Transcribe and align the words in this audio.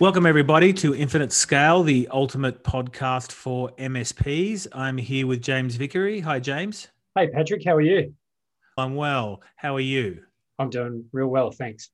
Welcome, 0.00 0.26
everybody, 0.26 0.72
to 0.74 0.94
Infinite 0.94 1.32
Scale, 1.32 1.82
the 1.82 2.06
ultimate 2.12 2.62
podcast 2.62 3.32
for 3.32 3.70
MSPs. 3.78 4.68
I'm 4.72 4.96
here 4.96 5.26
with 5.26 5.42
James 5.42 5.74
Vickery. 5.74 6.20
Hi, 6.20 6.38
James. 6.38 6.86
Hey, 7.16 7.26
Patrick. 7.26 7.64
How 7.64 7.74
are 7.74 7.80
you? 7.80 8.14
I'm 8.76 8.94
well. 8.94 9.42
How 9.56 9.74
are 9.74 9.80
you? 9.80 10.22
I'm 10.60 10.70
doing 10.70 11.04
real 11.10 11.26
well. 11.26 11.50
Thanks. 11.50 11.90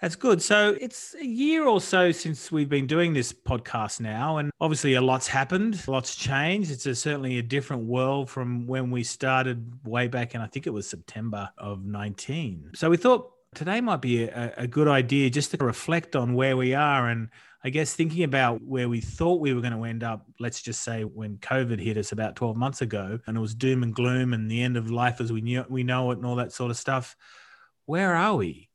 That's 0.00 0.14
good. 0.14 0.40
So 0.40 0.76
it's 0.80 1.16
a 1.20 1.26
year 1.26 1.66
or 1.66 1.80
so 1.80 2.12
since 2.12 2.52
we've 2.52 2.68
been 2.68 2.86
doing 2.86 3.12
this 3.12 3.32
podcast 3.32 3.98
now, 3.98 4.36
and 4.36 4.52
obviously 4.60 4.94
a 4.94 5.00
lot's 5.00 5.26
happened, 5.26 5.82
a 5.88 5.90
lot's 5.90 6.14
changed. 6.14 6.70
It's 6.70 6.86
a, 6.86 6.94
certainly 6.94 7.38
a 7.38 7.42
different 7.42 7.86
world 7.86 8.30
from 8.30 8.68
when 8.68 8.92
we 8.92 9.02
started 9.02 9.84
way 9.84 10.06
back 10.06 10.36
in, 10.36 10.40
I 10.40 10.46
think 10.46 10.68
it 10.68 10.72
was 10.72 10.88
September 10.88 11.50
of 11.58 11.84
19. 11.84 12.70
So 12.76 12.88
we 12.88 12.98
thought 12.98 13.33
today 13.54 13.80
might 13.80 14.00
be 14.00 14.24
a, 14.24 14.52
a, 14.56 14.66
good 14.66 14.88
idea 14.88 15.30
just 15.30 15.50
to 15.50 15.56
reflect 15.58 16.16
on 16.16 16.34
where 16.34 16.56
we 16.56 16.74
are 16.74 17.08
and 17.08 17.28
I 17.62 17.70
guess 17.70 17.94
thinking 17.94 18.24
about 18.24 18.62
where 18.62 18.88
we 18.90 19.00
thought 19.00 19.40
we 19.40 19.54
were 19.54 19.62
going 19.62 19.72
to 19.72 19.84
end 19.84 20.04
up, 20.04 20.26
let's 20.38 20.60
just 20.60 20.82
say 20.82 21.02
when 21.02 21.38
COVID 21.38 21.80
hit 21.80 21.96
us 21.96 22.12
about 22.12 22.36
12 22.36 22.56
months 22.56 22.82
ago 22.82 23.18
and 23.26 23.36
it 23.36 23.40
was 23.40 23.54
doom 23.54 23.82
and 23.82 23.94
gloom 23.94 24.34
and 24.34 24.50
the 24.50 24.62
end 24.62 24.76
of 24.76 24.90
life 24.90 25.20
as 25.20 25.32
we 25.32 25.40
knew 25.40 25.64
we 25.70 25.82
know 25.82 26.10
it 26.10 26.18
and 26.18 26.26
all 26.26 26.36
that 26.36 26.52
sort 26.52 26.70
of 26.70 26.76
stuff. 26.76 27.16
Where 27.86 28.14
are 28.14 28.36
we 28.36 28.68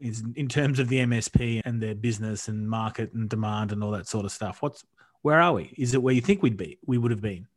is 0.00 0.22
in 0.36 0.48
terms 0.48 0.78
of 0.78 0.88
the 0.88 0.98
MSP 0.98 1.62
and 1.64 1.82
their 1.82 1.94
business 1.94 2.46
and 2.46 2.68
market 2.68 3.12
and 3.14 3.28
demand 3.28 3.72
and 3.72 3.82
all 3.82 3.90
that 3.92 4.06
sort 4.06 4.24
of 4.24 4.30
stuff? 4.30 4.62
What's 4.62 4.84
where 5.22 5.40
are 5.40 5.52
we? 5.52 5.74
Is 5.76 5.94
it 5.94 6.02
where 6.02 6.14
you 6.14 6.20
think 6.20 6.42
we'd 6.42 6.56
be? 6.56 6.78
We 6.86 6.98
would 6.98 7.10
have 7.10 7.20
been. 7.20 7.48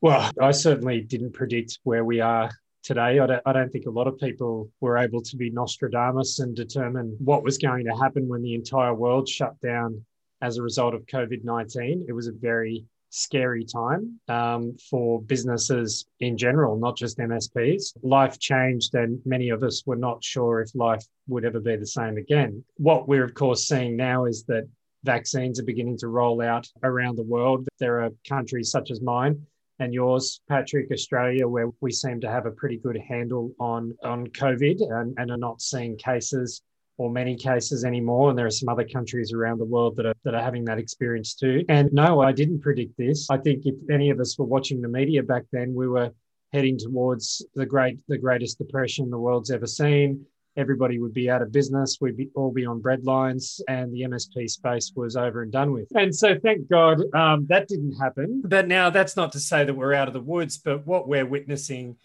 Well, 0.00 0.32
I 0.40 0.50
certainly 0.50 1.00
didn't 1.00 1.32
predict 1.32 1.78
where 1.84 2.04
we 2.04 2.20
are 2.20 2.50
today. 2.86 3.18
I 3.18 3.26
don't, 3.26 3.42
I 3.44 3.52
don't 3.52 3.70
think 3.70 3.86
a 3.86 3.90
lot 3.90 4.06
of 4.06 4.18
people 4.18 4.70
were 4.80 4.96
able 4.96 5.20
to 5.20 5.36
be 5.36 5.50
Nostradamus 5.50 6.38
and 6.38 6.54
determine 6.54 7.16
what 7.18 7.42
was 7.42 7.58
going 7.58 7.84
to 7.84 7.96
happen 7.96 8.28
when 8.28 8.42
the 8.42 8.54
entire 8.54 8.94
world 8.94 9.28
shut 9.28 9.60
down 9.60 10.04
as 10.40 10.56
a 10.56 10.62
result 10.62 10.94
of 10.94 11.04
COVID 11.06 11.42
19. 11.42 12.06
It 12.08 12.12
was 12.12 12.28
a 12.28 12.32
very 12.32 12.84
scary 13.10 13.64
time 13.64 14.20
um, 14.28 14.76
for 14.88 15.20
businesses 15.22 16.06
in 16.20 16.38
general, 16.38 16.78
not 16.78 16.96
just 16.96 17.18
MSPs. 17.18 17.96
Life 18.02 18.38
changed, 18.38 18.94
and 18.94 19.20
many 19.24 19.48
of 19.48 19.64
us 19.64 19.82
were 19.84 19.96
not 19.96 20.22
sure 20.22 20.60
if 20.60 20.74
life 20.74 21.04
would 21.26 21.44
ever 21.44 21.60
be 21.60 21.76
the 21.76 21.86
same 21.86 22.16
again. 22.16 22.62
What 22.76 23.08
we're, 23.08 23.24
of 23.24 23.34
course, 23.34 23.66
seeing 23.66 23.96
now 23.96 24.26
is 24.26 24.44
that 24.44 24.68
vaccines 25.02 25.58
are 25.58 25.64
beginning 25.64 25.98
to 25.98 26.08
roll 26.08 26.40
out 26.40 26.68
around 26.84 27.16
the 27.16 27.22
world. 27.22 27.66
There 27.78 28.02
are 28.02 28.10
countries 28.28 28.70
such 28.70 28.90
as 28.90 29.00
mine 29.00 29.44
and 29.78 29.92
yours, 29.92 30.40
Patrick, 30.48 30.90
Australia, 30.92 31.46
where 31.46 31.70
we 31.80 31.92
seem 31.92 32.20
to 32.20 32.30
have 32.30 32.46
a 32.46 32.50
pretty 32.50 32.78
good 32.78 32.98
handle 33.08 33.52
on, 33.60 33.94
on 34.02 34.26
COVID 34.28 34.80
and, 34.80 35.14
and 35.18 35.30
are 35.30 35.36
not 35.36 35.60
seeing 35.60 35.96
cases 35.96 36.62
or 36.98 37.10
many 37.10 37.36
cases 37.36 37.84
anymore. 37.84 38.30
And 38.30 38.38
there 38.38 38.46
are 38.46 38.50
some 38.50 38.70
other 38.70 38.86
countries 38.86 39.32
around 39.32 39.58
the 39.58 39.66
world 39.66 39.96
that 39.96 40.06
are, 40.06 40.14
that 40.24 40.34
are 40.34 40.42
having 40.42 40.64
that 40.64 40.78
experience 40.78 41.34
too. 41.34 41.62
And 41.68 41.92
no, 41.92 42.20
I 42.20 42.32
didn't 42.32 42.60
predict 42.60 42.96
this. 42.96 43.28
I 43.30 43.36
think 43.36 43.66
if 43.66 43.74
any 43.90 44.10
of 44.10 44.18
us 44.18 44.38
were 44.38 44.46
watching 44.46 44.80
the 44.80 44.88
media 44.88 45.22
back 45.22 45.42
then, 45.52 45.74
we 45.74 45.88
were 45.88 46.10
heading 46.52 46.78
towards 46.78 47.44
the 47.54 47.66
great, 47.66 47.98
the 48.08 48.16
greatest 48.16 48.58
depression 48.58 49.10
the 49.10 49.18
world's 49.18 49.50
ever 49.50 49.66
seen 49.66 50.24
everybody 50.56 50.98
would 50.98 51.12
be 51.12 51.30
out 51.30 51.42
of 51.42 51.52
business. 51.52 51.98
We'd 52.00 52.16
be, 52.16 52.30
all 52.34 52.52
be 52.52 52.66
on 52.66 52.80
breadlines, 52.80 53.60
and 53.68 53.92
the 53.92 54.02
MSP 54.02 54.48
space 54.50 54.92
was 54.94 55.16
over 55.16 55.42
and 55.42 55.52
done 55.52 55.72
with. 55.72 55.88
And 55.94 56.14
so, 56.14 56.38
thank 56.38 56.68
God 56.68 57.02
um, 57.14 57.46
that 57.48 57.68
didn't 57.68 57.96
happen. 57.96 58.42
But 58.44 58.68
now, 58.68 58.90
that's 58.90 59.16
not 59.16 59.32
to 59.32 59.40
say 59.40 59.64
that 59.64 59.74
we're 59.74 59.94
out 59.94 60.08
of 60.08 60.14
the 60.14 60.20
woods, 60.20 60.58
but 60.58 60.86
what 60.86 61.08
we're 61.08 61.26
witnessing 61.26 61.96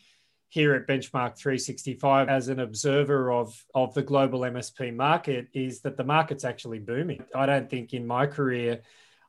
here 0.49 0.73
at 0.73 0.85
Benchmark 0.85 1.38
365 1.38 2.27
as 2.27 2.49
an 2.49 2.59
observer 2.59 3.31
of, 3.31 3.63
of 3.73 3.93
the 3.93 4.02
global 4.02 4.41
MSP 4.41 4.93
market 4.93 5.47
is 5.53 5.80
that 5.81 5.95
the 5.95 6.03
market's 6.03 6.43
actually 6.43 6.80
booming. 6.80 7.23
I 7.33 7.45
don't 7.45 7.69
think 7.69 7.93
in 7.93 8.05
my 8.05 8.25
career 8.25 8.81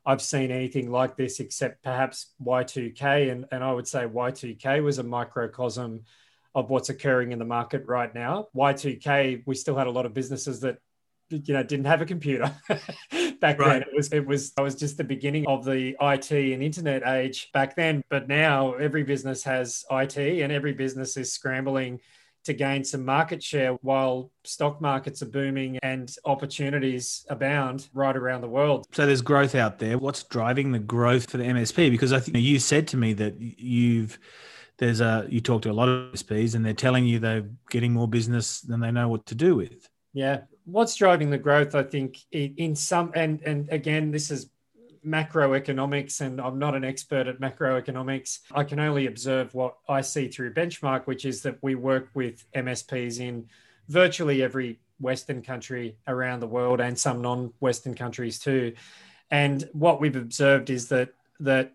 I've 0.05 0.21
seen 0.21 0.51
anything 0.51 0.91
like 0.91 1.15
this 1.15 1.39
except 1.39 1.81
perhaps 1.81 2.33
Y2K. 2.43 3.31
And, 3.31 3.45
and 3.51 3.63
I 3.63 3.71
would 3.71 3.87
say 3.87 4.05
Y2K 4.05 4.83
was 4.83 4.99
a 4.99 5.03
microcosm 5.03 6.01
of 6.55 6.69
what's 6.69 6.89
occurring 6.89 7.31
in 7.31 7.39
the 7.39 7.45
market 7.45 7.83
right 7.87 8.13
now. 8.13 8.47
Y2K, 8.55 9.43
we 9.45 9.55
still 9.55 9.75
had 9.75 9.87
a 9.87 9.91
lot 9.91 10.05
of 10.05 10.13
businesses 10.13 10.59
that 10.61 10.77
you 11.29 11.53
know 11.53 11.63
didn't 11.63 11.85
have 11.85 12.01
a 12.01 12.05
computer 12.05 12.53
back 13.39 13.57
right. 13.57 13.59
then 13.59 13.81
it 13.81 13.87
was 13.95 14.11
it 14.13 14.25
was 14.25 14.53
it 14.55 14.61
was 14.61 14.75
just 14.75 14.97
the 14.97 15.03
beginning 15.03 15.47
of 15.47 15.65
the 15.65 15.95
IT 15.99 16.31
and 16.31 16.61
internet 16.61 17.01
age 17.07 17.49
back 17.53 17.75
then 17.75 18.03
but 18.09 18.27
now 18.27 18.73
every 18.73 19.03
business 19.03 19.43
has 19.43 19.83
IT 19.89 20.17
and 20.17 20.51
every 20.51 20.73
business 20.73 21.17
is 21.17 21.31
scrambling 21.31 21.99
to 22.43 22.53
gain 22.53 22.83
some 22.83 23.05
market 23.05 23.41
share 23.41 23.73
while 23.81 24.31
stock 24.43 24.81
markets 24.81 25.21
are 25.21 25.27
booming 25.27 25.79
and 25.81 26.15
opportunities 26.25 27.25
abound 27.29 27.87
right 27.93 28.15
around 28.15 28.41
the 28.41 28.49
world. 28.49 28.85
So 28.91 29.05
there's 29.05 29.21
growth 29.21 29.55
out 29.55 29.79
there. 29.79 29.97
What's 29.97 30.23
driving 30.23 30.71
the 30.71 30.79
growth 30.79 31.29
for 31.29 31.37
the 31.37 31.45
MSP? 31.45 31.89
Because 31.89 32.11
I 32.11 32.19
think 32.19 32.37
you 32.37 32.59
said 32.59 32.87
to 32.89 32.97
me 32.97 33.13
that 33.13 33.39
you've 33.39 34.19
there's 34.83 35.01
a 35.01 35.25
you 35.29 35.39
talk 35.39 35.61
to 35.61 35.71
a 35.71 35.73
lot 35.73 35.87
of 35.87 36.11
SPs 36.11 36.55
and 36.55 36.65
they're 36.65 36.73
telling 36.73 37.05
you 37.05 37.17
they're 37.17 37.49
getting 37.69 37.93
more 37.93 38.07
business 38.07 38.59
than 38.61 38.81
they 38.81 38.91
know 38.91 39.07
what 39.07 39.25
to 39.27 39.35
do 39.35 39.55
with. 39.55 39.87
Yeah, 40.13 40.41
what's 40.65 40.95
driving 40.95 41.29
the 41.29 41.37
growth? 41.37 41.73
I 41.73 41.83
think 41.83 42.17
in 42.31 42.75
some 42.75 43.11
and 43.15 43.41
and 43.43 43.69
again, 43.69 44.11
this 44.11 44.29
is 44.29 44.49
macroeconomics, 45.05 46.21
and 46.21 46.39
I'm 46.41 46.59
not 46.59 46.75
an 46.75 46.83
expert 46.83 47.27
at 47.27 47.39
macroeconomics. 47.39 48.39
I 48.53 48.63
can 48.63 48.79
only 48.79 49.07
observe 49.07 49.53
what 49.53 49.77
I 49.87 50.01
see 50.01 50.27
through 50.27 50.53
benchmark, 50.53 51.05
which 51.05 51.23
is 51.25 51.41
that 51.43 51.57
we 51.61 51.75
work 51.75 52.09
with 52.13 52.45
MSPs 52.53 53.19
in 53.19 53.47
virtually 53.87 54.43
every 54.43 54.79
Western 54.99 55.41
country 55.41 55.95
around 56.07 56.41
the 56.41 56.47
world 56.47 56.79
and 56.79 56.97
some 56.97 57.21
non-Western 57.21 57.95
countries 57.95 58.37
too. 58.37 58.73
And 59.31 59.67
what 59.73 59.99
we've 60.01 60.15
observed 60.15 60.69
is 60.69 60.89
that 60.89 61.13
that 61.39 61.73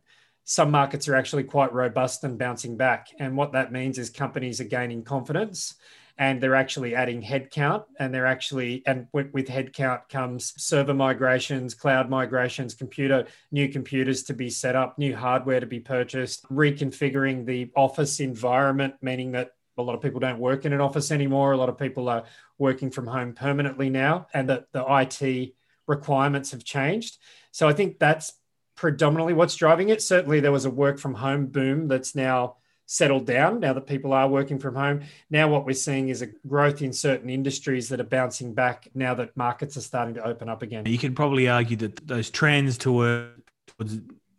some 0.50 0.70
markets 0.70 1.06
are 1.08 1.14
actually 1.14 1.44
quite 1.44 1.74
robust 1.74 2.24
and 2.24 2.38
bouncing 2.38 2.74
back. 2.74 3.08
And 3.18 3.36
what 3.36 3.52
that 3.52 3.70
means 3.70 3.98
is 3.98 4.08
companies 4.08 4.62
are 4.62 4.64
gaining 4.64 5.02
confidence 5.02 5.74
and 6.16 6.42
they're 6.42 6.54
actually 6.54 6.94
adding 6.94 7.20
headcount 7.20 7.84
and 8.00 8.14
they're 8.14 8.24
actually 8.24 8.82
and 8.86 9.08
with, 9.12 9.30
headcount 9.34 10.08
comes 10.08 10.54
server 10.56 10.94
migrations 10.94 11.74
cloud 11.74 12.08
migrations 12.08 12.72
computer 12.72 13.26
new 13.52 13.68
computers 13.68 14.22
to 14.22 14.32
be 14.32 14.48
set 14.48 14.74
up 14.74 14.98
new 14.98 15.14
hardware 15.14 15.60
to 15.60 15.66
be 15.66 15.80
purchased 15.80 16.48
reconfiguring 16.48 17.44
the 17.44 17.70
office 17.76 18.18
environment 18.18 18.94
meaning 19.02 19.32
that 19.32 19.50
a 19.76 19.82
lot 19.82 19.94
of 19.94 20.00
people 20.00 20.18
don't 20.18 20.40
work 20.40 20.64
in 20.64 20.72
an 20.72 20.80
office 20.80 21.12
anymore 21.12 21.52
a 21.52 21.56
lot 21.58 21.68
of 21.68 21.78
people 21.78 22.08
are 22.08 22.24
working 22.56 22.90
from 22.90 23.06
home 23.06 23.34
permanently 23.34 23.90
now 23.90 24.26
and 24.34 24.48
that 24.48 24.64
the 24.72 24.84
IT 24.88 25.54
requirements 25.86 26.50
have 26.50 26.64
changed 26.64 27.18
so 27.52 27.68
i 27.68 27.72
think 27.72 27.98
that's 27.98 28.32
predominantly 28.78 29.34
what's 29.34 29.56
driving 29.56 29.88
it. 29.88 30.00
Certainly, 30.00 30.40
there 30.40 30.52
was 30.52 30.64
a 30.64 30.70
work 30.70 30.98
from 30.98 31.14
home 31.14 31.46
boom 31.46 31.88
that's 31.88 32.14
now 32.14 32.56
settled 32.86 33.26
down 33.26 33.60
now 33.60 33.74
that 33.74 33.86
people 33.86 34.14
are 34.14 34.28
working 34.28 34.58
from 34.58 34.74
home. 34.74 35.02
Now, 35.28 35.48
what 35.48 35.66
we're 35.66 35.74
seeing 35.74 36.08
is 36.08 36.22
a 36.22 36.26
growth 36.46 36.80
in 36.80 36.92
certain 36.92 37.28
industries 37.28 37.88
that 37.90 38.00
are 38.00 38.04
bouncing 38.04 38.54
back 38.54 38.88
now 38.94 39.14
that 39.14 39.36
markets 39.36 39.76
are 39.76 39.82
starting 39.82 40.14
to 40.14 40.24
open 40.24 40.48
up 40.48 40.62
again. 40.62 40.86
You 40.86 40.96
can 40.96 41.14
probably 41.14 41.48
argue 41.48 41.76
that 41.78 42.06
those 42.06 42.30
trends 42.30 42.78
towards 42.78 43.34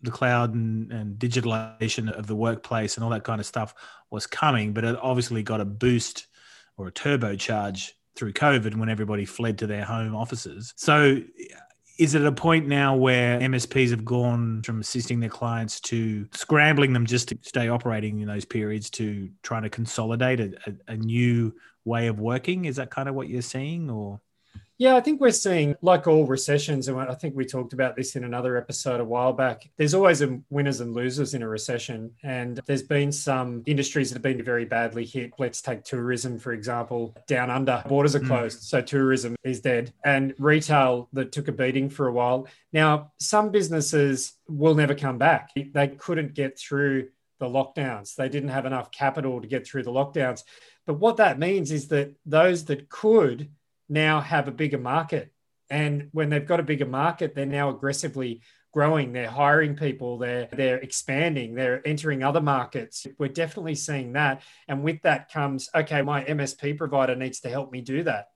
the 0.01 0.11
cloud 0.11 0.55
and, 0.55 0.91
and 0.91 1.19
digitalization 1.19 2.09
of 2.09 2.25
the 2.25 2.35
workplace 2.35 2.95
and 2.95 3.03
all 3.03 3.11
that 3.11 3.25
kind 3.25 3.39
of 3.39 3.45
stuff 3.45 3.75
was 4.09 4.25
coming, 4.25 4.73
but 4.73 4.83
it 4.83 4.97
obviously 5.01 5.43
got 5.43 5.61
a 5.61 5.65
boost 5.65 6.27
or 6.77 6.87
a 6.87 6.91
turbocharge 6.91 7.91
through 8.15 8.33
COVID 8.33 8.75
when 8.75 8.89
everybody 8.89 9.25
fled 9.25 9.59
to 9.59 9.67
their 9.67 9.83
home 9.83 10.15
offices. 10.15 10.73
So 10.77 11.21
is 11.99 12.15
it 12.15 12.25
a 12.25 12.31
point 12.31 12.65
now 12.65 12.95
where 12.95 13.37
MSPs 13.41 13.89
have 13.89 14.05
gone 14.05 14.63
from 14.63 14.79
assisting 14.79 15.19
their 15.19 15.29
clients 15.29 15.81
to 15.81 16.25
scrambling 16.33 16.93
them 16.93 17.05
just 17.05 17.27
to 17.27 17.37
stay 17.41 17.67
operating 17.67 18.21
in 18.21 18.27
those 18.27 18.45
periods 18.45 18.89
to 18.91 19.29
trying 19.43 19.63
to 19.63 19.69
consolidate 19.69 20.39
a, 20.39 20.53
a, 20.65 20.93
a 20.93 20.97
new 20.97 21.53
way 21.83 22.07
of 22.07 22.17
working? 22.17 22.63
Is 22.65 22.77
that 22.77 22.89
kind 22.89 23.09
of 23.09 23.15
what 23.15 23.27
you're 23.27 23.41
seeing 23.41 23.89
or? 23.89 24.21
Yeah, 24.79 24.95
I 24.95 25.01
think 25.01 25.19
we're 25.19 25.31
seeing, 25.31 25.75
like 25.81 26.07
all 26.07 26.25
recessions, 26.25 26.87
and 26.87 26.97
I 26.97 27.13
think 27.13 27.35
we 27.35 27.43
talked 27.43 27.73
about 27.73 27.97
this 27.97 28.15
in 28.15 28.23
another 28.23 28.55
episode 28.55 29.01
a 29.01 29.03
while 29.03 29.33
back, 29.33 29.69
there's 29.75 29.93
always 29.93 30.21
a 30.21 30.39
winners 30.49 30.79
and 30.79 30.93
losers 30.93 31.33
in 31.33 31.43
a 31.43 31.49
recession. 31.49 32.11
And 32.23 32.61
there's 32.65 32.83
been 32.83 33.11
some 33.11 33.61
industries 33.65 34.09
that 34.09 34.15
have 34.15 34.21
been 34.21 34.41
very 34.41 34.63
badly 34.63 35.03
hit. 35.03 35.33
Let's 35.37 35.61
take 35.61 35.83
tourism, 35.83 36.39
for 36.39 36.53
example, 36.53 37.13
down 37.27 37.49
under. 37.51 37.83
Borders 37.89 38.15
are 38.15 38.19
hmm. 38.19 38.27
closed, 38.27 38.59
mm. 38.59 38.63
so 38.63 38.81
tourism 38.81 39.35
is 39.43 39.59
dead. 39.59 39.91
And 40.05 40.33
retail 40.39 41.09
that 41.11 41.33
took 41.33 41.49
a 41.49 41.51
beating 41.51 41.89
for 41.89 42.07
a 42.07 42.13
while. 42.13 42.47
Now, 42.71 43.11
some 43.19 43.51
businesses 43.51 44.31
will 44.47 44.75
never 44.75 44.95
come 44.95 45.17
back. 45.17 45.49
They 45.57 45.89
couldn't 45.89 46.35
get 46.35 46.57
through 46.57 47.09
the 47.39 47.47
lockdowns, 47.47 48.15
they 48.15 48.29
didn't 48.29 48.49
have 48.49 48.65
enough 48.65 48.91
capital 48.91 49.41
to 49.41 49.47
get 49.47 49.67
through 49.67 49.83
the 49.83 49.91
lockdowns. 49.91 50.43
But 50.85 50.99
what 50.99 51.17
that 51.17 51.37
means 51.37 51.71
is 51.71 51.89
that 51.89 52.15
those 52.25 52.65
that 52.65 52.89
could, 52.89 53.49
now 53.89 54.21
have 54.21 54.47
a 54.47 54.51
bigger 54.51 54.77
market. 54.77 55.33
And 55.69 56.09
when 56.11 56.29
they've 56.29 56.45
got 56.45 56.59
a 56.59 56.63
bigger 56.63 56.85
market, 56.85 57.35
they're 57.35 57.45
now 57.45 57.69
aggressively 57.69 58.41
growing. 58.71 59.13
They're 59.13 59.29
hiring 59.29 59.75
people. 59.75 60.17
They're 60.17 60.47
they're 60.51 60.77
expanding. 60.77 61.55
They're 61.55 61.85
entering 61.87 62.23
other 62.23 62.41
markets. 62.41 63.07
We're 63.17 63.29
definitely 63.29 63.75
seeing 63.75 64.13
that. 64.13 64.41
And 64.67 64.83
with 64.83 65.01
that 65.03 65.31
comes, 65.31 65.69
okay, 65.73 66.01
my 66.01 66.23
MSP 66.23 66.77
provider 66.77 67.15
needs 67.15 67.39
to 67.41 67.49
help 67.49 67.71
me 67.71 67.81
do 67.81 68.03
that. 68.03 68.29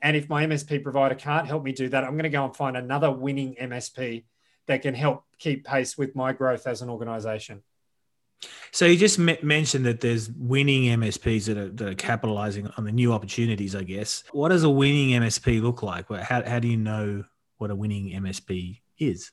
And 0.00 0.16
if 0.16 0.28
my 0.28 0.46
MSP 0.46 0.82
provider 0.82 1.14
can't 1.14 1.46
help 1.46 1.62
me 1.62 1.72
do 1.72 1.88
that, 1.88 2.04
I'm 2.04 2.12
going 2.12 2.24
to 2.24 2.28
go 2.28 2.44
and 2.44 2.56
find 2.56 2.76
another 2.76 3.10
winning 3.10 3.54
MSP 3.60 4.24
that 4.66 4.82
can 4.82 4.94
help 4.94 5.24
keep 5.38 5.64
pace 5.64 5.96
with 5.96 6.16
my 6.16 6.32
growth 6.32 6.66
as 6.66 6.82
an 6.82 6.90
organization. 6.90 7.62
So 8.72 8.86
you 8.86 8.96
just 8.96 9.18
m- 9.18 9.36
mentioned 9.42 9.84
that 9.86 10.00
there's 10.00 10.30
winning 10.30 10.84
MSPs 10.98 11.46
that 11.46 11.58
are, 11.58 11.68
that 11.68 11.88
are 11.88 11.94
capitalizing 11.94 12.68
on 12.76 12.84
the 12.84 12.92
new 12.92 13.12
opportunities, 13.12 13.74
I 13.74 13.82
guess. 13.82 14.24
What 14.32 14.48
does 14.48 14.64
a 14.64 14.70
winning 14.70 15.10
MSP 15.20 15.60
look 15.62 15.82
like? 15.82 16.08
How, 16.08 16.42
how 16.42 16.58
do 16.58 16.68
you 16.68 16.76
know 16.76 17.24
what 17.58 17.70
a 17.70 17.76
winning 17.76 18.10
MSP 18.10 18.80
is? 18.98 19.30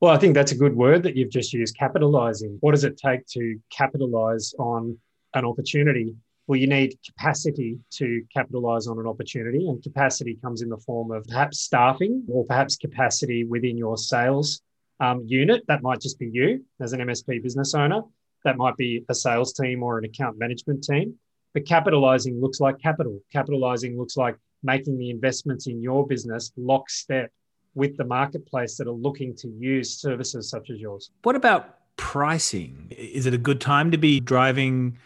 Well, 0.00 0.12
I 0.12 0.18
think 0.18 0.34
that's 0.34 0.52
a 0.52 0.56
good 0.56 0.74
word 0.74 1.02
that 1.04 1.16
you've 1.16 1.30
just 1.30 1.52
used 1.52 1.76
capitalizing. 1.78 2.58
What 2.60 2.72
does 2.72 2.84
it 2.84 2.98
take 2.98 3.26
to 3.28 3.58
capitalize 3.70 4.54
on 4.58 4.98
an 5.34 5.44
opportunity? 5.44 6.14
Well, 6.46 6.58
you 6.58 6.66
need 6.66 6.98
capacity 7.06 7.78
to 7.92 8.22
capitalize 8.34 8.86
on 8.86 8.98
an 8.98 9.06
opportunity, 9.06 9.66
and 9.68 9.82
capacity 9.82 10.36
comes 10.42 10.60
in 10.60 10.68
the 10.68 10.76
form 10.78 11.10
of 11.10 11.24
perhaps 11.24 11.60
staffing 11.60 12.24
or 12.28 12.44
perhaps 12.44 12.76
capacity 12.76 13.44
within 13.44 13.78
your 13.78 13.96
sales 13.96 14.60
um, 15.00 15.22
unit. 15.26 15.64
That 15.68 15.82
might 15.82 16.00
just 16.00 16.18
be 16.18 16.28
you 16.30 16.64
as 16.80 16.92
an 16.92 17.00
MSP 17.00 17.42
business 17.42 17.74
owner. 17.74 18.02
That 18.44 18.56
might 18.56 18.76
be 18.76 19.04
a 19.08 19.14
sales 19.14 19.52
team 19.52 19.82
or 19.82 19.98
an 19.98 20.04
account 20.04 20.38
management 20.38 20.84
team. 20.84 21.14
But 21.54 21.66
capitalizing 21.66 22.40
looks 22.40 22.60
like 22.60 22.80
capital. 22.80 23.20
Capitalizing 23.32 23.96
looks 23.96 24.16
like 24.16 24.36
making 24.62 24.98
the 24.98 25.10
investments 25.10 25.66
in 25.66 25.80
your 25.80 26.06
business 26.06 26.52
lockstep 26.56 27.30
with 27.74 27.96
the 27.96 28.04
marketplace 28.04 28.76
that 28.76 28.86
are 28.86 28.92
looking 28.92 29.34
to 29.36 29.48
use 29.48 30.00
services 30.00 30.48
such 30.48 30.70
as 30.70 30.80
yours. 30.80 31.10
What 31.22 31.36
about 31.36 31.78
pricing? 31.96 32.88
Is 32.90 33.26
it 33.26 33.34
a 33.34 33.38
good 33.38 33.60
time 33.60 33.90
to 33.90 33.98
be 33.98 34.20
driving 34.20 34.98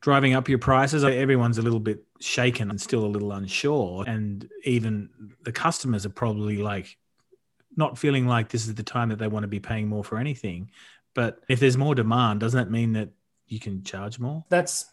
driving 0.00 0.34
up 0.34 0.48
your 0.48 0.58
prices? 0.58 1.02
Everyone's 1.02 1.56
a 1.56 1.62
little 1.62 1.80
bit 1.80 2.04
shaken 2.20 2.70
and 2.70 2.80
still 2.80 3.04
a 3.04 3.08
little 3.08 3.32
unsure 3.32 4.04
and 4.06 4.48
even 4.64 5.08
the 5.44 5.52
customers 5.52 6.04
are 6.04 6.10
probably 6.10 6.58
like 6.58 6.96
not 7.76 7.98
feeling 7.98 8.26
like 8.26 8.50
this 8.50 8.66
is 8.66 8.74
the 8.74 8.82
time 8.82 9.08
that 9.08 9.18
they 9.18 9.28
want 9.28 9.44
to 9.44 9.48
be 9.48 9.60
paying 9.60 9.88
more 9.88 10.04
for 10.04 10.18
anything. 10.18 10.70
But 11.14 11.40
if 11.48 11.60
there's 11.60 11.76
more 11.76 11.94
demand, 11.94 12.40
doesn't 12.40 12.58
that 12.58 12.70
mean 12.70 12.92
that 12.94 13.10
you 13.46 13.60
can 13.60 13.82
charge 13.82 14.18
more? 14.18 14.44
That's 14.48 14.86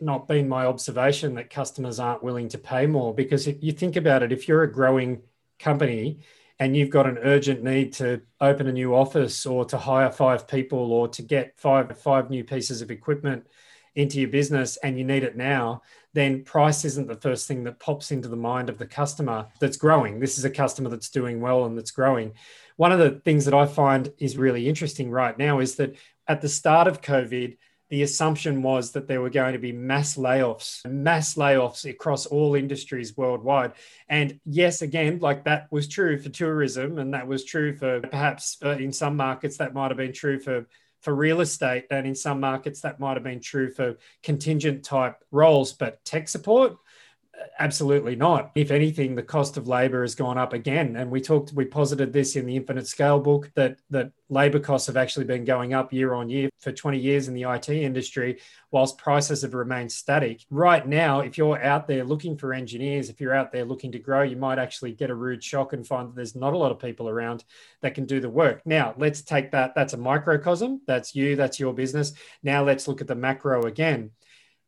not 0.00 0.26
been 0.26 0.48
my 0.48 0.66
observation 0.66 1.34
that 1.36 1.50
customers 1.50 2.00
aren't 2.00 2.22
willing 2.22 2.48
to 2.48 2.58
pay 2.58 2.86
more 2.86 3.14
because 3.14 3.46
if 3.46 3.62
you 3.62 3.72
think 3.72 3.96
about 3.96 4.22
it, 4.22 4.32
if 4.32 4.48
you're 4.48 4.64
a 4.64 4.72
growing 4.72 5.22
company 5.58 6.18
and 6.58 6.76
you've 6.76 6.90
got 6.90 7.06
an 7.06 7.18
urgent 7.18 7.62
need 7.62 7.92
to 7.94 8.20
open 8.40 8.66
a 8.66 8.72
new 8.72 8.94
office 8.94 9.46
or 9.46 9.64
to 9.64 9.78
hire 9.78 10.10
five 10.10 10.46
people 10.48 10.92
or 10.92 11.08
to 11.08 11.22
get 11.22 11.58
five 11.58 11.96
five 11.98 12.30
new 12.30 12.44
pieces 12.44 12.82
of 12.82 12.90
equipment 12.90 13.46
into 13.94 14.18
your 14.18 14.28
business 14.28 14.78
and 14.78 14.98
you 14.98 15.04
need 15.04 15.22
it 15.22 15.36
now, 15.36 15.82
then 16.14 16.44
price 16.44 16.84
isn't 16.84 17.08
the 17.08 17.16
first 17.16 17.46
thing 17.46 17.64
that 17.64 17.78
pops 17.78 18.10
into 18.10 18.28
the 18.28 18.36
mind 18.36 18.68
of 18.68 18.78
the 18.78 18.86
customer 18.86 19.46
that's 19.60 19.76
growing. 19.76 20.18
This 20.18 20.38
is 20.38 20.44
a 20.44 20.50
customer 20.50 20.88
that's 20.88 21.10
doing 21.10 21.40
well 21.40 21.64
and 21.64 21.76
that's 21.76 21.90
growing. 21.90 22.32
One 22.82 22.90
of 22.90 22.98
the 22.98 23.12
things 23.12 23.44
that 23.44 23.54
I 23.54 23.66
find 23.66 24.12
is 24.18 24.36
really 24.36 24.68
interesting 24.68 25.08
right 25.08 25.38
now 25.38 25.60
is 25.60 25.76
that 25.76 25.94
at 26.26 26.40
the 26.40 26.48
start 26.48 26.88
of 26.88 27.00
COVID, 27.00 27.56
the 27.90 28.02
assumption 28.02 28.60
was 28.60 28.90
that 28.90 29.06
there 29.06 29.20
were 29.20 29.30
going 29.30 29.52
to 29.52 29.60
be 29.60 29.70
mass 29.70 30.16
layoffs, 30.16 30.84
mass 30.84 31.36
layoffs 31.36 31.88
across 31.88 32.26
all 32.26 32.56
industries 32.56 33.16
worldwide. 33.16 33.74
And 34.08 34.40
yes, 34.44 34.82
again, 34.82 35.20
like 35.20 35.44
that 35.44 35.70
was 35.70 35.86
true 35.86 36.18
for 36.18 36.30
tourism, 36.30 36.98
and 36.98 37.14
that 37.14 37.28
was 37.28 37.44
true 37.44 37.76
for 37.76 38.00
perhaps 38.00 38.56
uh, 38.64 38.70
in 38.70 38.92
some 38.92 39.16
markets 39.16 39.58
that 39.58 39.74
might 39.74 39.92
have 39.92 39.98
been 39.98 40.12
true 40.12 40.40
for 40.40 40.66
for 41.02 41.14
real 41.14 41.40
estate, 41.40 41.84
and 41.92 42.04
in 42.04 42.16
some 42.16 42.40
markets 42.40 42.80
that 42.80 42.98
might 42.98 43.14
have 43.14 43.22
been 43.22 43.40
true 43.40 43.70
for 43.70 43.96
contingent 44.24 44.84
type 44.84 45.22
roles. 45.30 45.72
But 45.72 46.04
tech 46.04 46.28
support, 46.28 46.78
Absolutely 47.58 48.14
not. 48.14 48.50
If 48.54 48.70
anything, 48.70 49.14
the 49.14 49.22
cost 49.22 49.56
of 49.56 49.66
labor 49.66 50.02
has 50.02 50.14
gone 50.14 50.36
up 50.36 50.52
again. 50.52 50.96
And 50.96 51.10
we 51.10 51.20
talked, 51.20 51.52
we 51.52 51.64
posited 51.64 52.12
this 52.12 52.36
in 52.36 52.44
the 52.44 52.56
Infinite 52.56 52.86
Scale 52.86 53.20
book 53.20 53.50
that 53.54 53.78
that 53.90 54.12
labor 54.28 54.58
costs 54.58 54.86
have 54.86 54.96
actually 54.96 55.24
been 55.24 55.44
going 55.44 55.72
up 55.72 55.92
year 55.92 56.12
on 56.12 56.28
year 56.28 56.50
for 56.60 56.72
20 56.72 56.98
years 56.98 57.28
in 57.28 57.34
the 57.34 57.44
IT 57.44 57.68
industry, 57.70 58.38
whilst 58.70 58.98
prices 58.98 59.42
have 59.42 59.54
remained 59.54 59.90
static. 59.90 60.44
Right 60.50 60.86
now, 60.86 61.20
if 61.20 61.38
you're 61.38 61.62
out 61.62 61.86
there 61.86 62.04
looking 62.04 62.36
for 62.36 62.52
engineers, 62.52 63.08
if 63.08 63.20
you're 63.20 63.34
out 63.34 63.50
there 63.50 63.64
looking 63.64 63.92
to 63.92 63.98
grow, 63.98 64.22
you 64.22 64.36
might 64.36 64.58
actually 64.58 64.92
get 64.92 65.10
a 65.10 65.14
rude 65.14 65.42
shock 65.42 65.72
and 65.72 65.86
find 65.86 66.08
that 66.08 66.16
there's 66.16 66.36
not 66.36 66.52
a 66.52 66.58
lot 66.58 66.72
of 66.72 66.78
people 66.78 67.08
around 67.08 67.44
that 67.80 67.94
can 67.94 68.04
do 68.04 68.20
the 68.20 68.28
work. 68.28 68.60
Now, 68.66 68.94
let's 68.98 69.22
take 69.22 69.52
that. 69.52 69.74
That's 69.74 69.94
a 69.94 69.98
microcosm. 69.98 70.82
That's 70.86 71.14
you, 71.14 71.36
that's 71.36 71.58
your 71.58 71.72
business. 71.72 72.12
Now 72.42 72.62
let's 72.64 72.86
look 72.88 73.00
at 73.00 73.06
the 73.06 73.14
macro 73.14 73.62
again. 73.62 74.10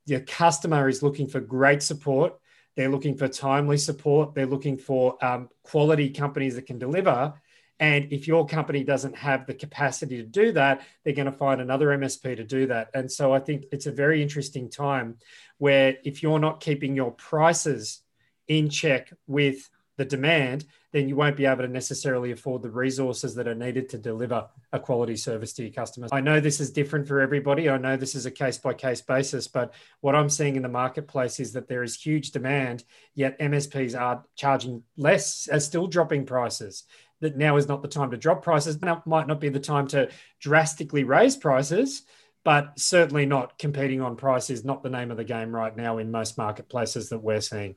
Your 0.06 0.20
customer 0.20 0.88
is 0.88 1.02
looking 1.02 1.28
for 1.28 1.40
great 1.40 1.82
support 1.82 2.38
they're 2.76 2.88
looking 2.88 3.16
for 3.16 3.28
timely 3.28 3.78
support. 3.78 4.34
They're 4.34 4.46
looking 4.46 4.76
for 4.76 5.22
um, 5.24 5.48
quality 5.62 6.10
companies 6.10 6.56
that 6.56 6.66
can 6.66 6.78
deliver. 6.78 7.34
And 7.80 8.12
if 8.12 8.28
your 8.28 8.46
company 8.46 8.84
doesn't 8.84 9.16
have 9.16 9.46
the 9.46 9.54
capacity 9.54 10.16
to 10.18 10.22
do 10.22 10.52
that, 10.52 10.82
they're 11.02 11.14
going 11.14 11.26
to 11.26 11.32
find 11.32 11.60
another 11.60 11.88
MSP 11.88 12.36
to 12.36 12.44
do 12.44 12.66
that. 12.66 12.90
And 12.94 13.10
so 13.10 13.32
I 13.32 13.40
think 13.40 13.66
it's 13.72 13.86
a 13.86 13.92
very 13.92 14.22
interesting 14.22 14.70
time 14.70 15.18
where 15.58 15.96
if 16.04 16.22
you're 16.22 16.38
not 16.38 16.60
keeping 16.60 16.94
your 16.94 17.10
prices 17.10 18.02
in 18.46 18.68
check 18.68 19.12
with 19.26 19.68
the 19.96 20.04
demand, 20.04 20.64
then 20.92 21.08
you 21.08 21.16
won't 21.16 21.36
be 21.36 21.46
able 21.46 21.62
to 21.62 21.68
necessarily 21.68 22.32
afford 22.32 22.62
the 22.62 22.70
resources 22.70 23.34
that 23.34 23.48
are 23.48 23.54
needed 23.54 23.88
to 23.88 23.98
deliver 23.98 24.46
a 24.72 24.78
quality 24.78 25.16
service 25.16 25.52
to 25.52 25.62
your 25.62 25.72
customers. 25.72 26.10
I 26.12 26.20
know 26.20 26.40
this 26.40 26.60
is 26.60 26.70
different 26.70 27.06
for 27.06 27.20
everybody. 27.20 27.68
I 27.68 27.78
know 27.78 27.96
this 27.96 28.14
is 28.14 28.26
a 28.26 28.30
case 28.30 28.58
by 28.58 28.74
case 28.74 29.00
basis, 29.00 29.48
but 29.48 29.74
what 30.00 30.14
I'm 30.14 30.30
seeing 30.30 30.56
in 30.56 30.62
the 30.62 30.68
marketplace 30.68 31.40
is 31.40 31.52
that 31.52 31.68
there 31.68 31.82
is 31.82 31.96
huge 31.96 32.30
demand, 32.30 32.84
yet 33.14 33.38
MSPs 33.38 33.98
are 33.98 34.24
charging 34.36 34.82
less, 34.96 35.48
are 35.50 35.60
still 35.60 35.86
dropping 35.86 36.26
prices. 36.26 36.84
That 37.20 37.36
now 37.36 37.56
is 37.56 37.68
not 37.68 37.82
the 37.82 37.88
time 37.88 38.10
to 38.10 38.16
drop 38.16 38.42
prices. 38.42 38.82
Now 38.82 39.02
might 39.06 39.26
not 39.26 39.40
be 39.40 39.48
the 39.48 39.60
time 39.60 39.86
to 39.88 40.10
drastically 40.40 41.04
raise 41.04 41.36
prices, 41.36 42.02
but 42.44 42.78
certainly 42.78 43.24
not 43.24 43.58
competing 43.58 44.00
on 44.02 44.16
price 44.16 44.50
is 44.50 44.64
not 44.64 44.82
the 44.82 44.90
name 44.90 45.10
of 45.10 45.16
the 45.16 45.24
game 45.24 45.54
right 45.54 45.74
now 45.74 45.98
in 45.98 46.10
most 46.10 46.36
marketplaces 46.36 47.08
that 47.08 47.20
we're 47.20 47.40
seeing. 47.40 47.76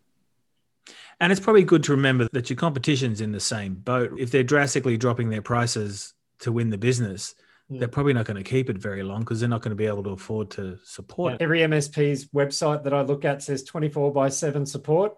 And 1.19 1.31
it's 1.31 1.41
probably 1.41 1.63
good 1.63 1.83
to 1.83 1.91
remember 1.91 2.27
that 2.31 2.49
your 2.49 2.57
competition's 2.57 3.21
in 3.21 3.31
the 3.31 3.39
same 3.39 3.75
boat. 3.75 4.19
If 4.19 4.31
they're 4.31 4.43
drastically 4.43 4.97
dropping 4.97 5.29
their 5.29 5.41
prices 5.41 6.13
to 6.39 6.51
win 6.51 6.69
the 6.69 6.77
business, 6.77 7.33
mm. 7.71 7.79
they're 7.79 7.87
probably 7.87 8.13
not 8.13 8.25
going 8.25 8.41
to 8.41 8.47
keep 8.47 8.69
it 8.69 8.77
very 8.77 9.01
long 9.01 9.21
because 9.21 9.39
they're 9.39 9.49
not 9.49 9.61
going 9.61 9.71
to 9.71 9.75
be 9.75 9.87
able 9.87 10.03
to 10.03 10.11
afford 10.11 10.51
to 10.51 10.77
support 10.83 11.31
yeah. 11.31 11.35
it. 11.35 11.41
Every 11.41 11.59
MSP's 11.61 12.25
website 12.27 12.83
that 12.83 12.93
I 12.93 13.01
look 13.01 13.25
at 13.25 13.41
says 13.41 13.63
24 13.63 14.13
by 14.13 14.29
7 14.29 14.65
support. 14.65 15.15